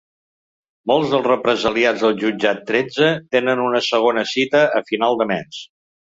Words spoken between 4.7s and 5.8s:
a final de mes.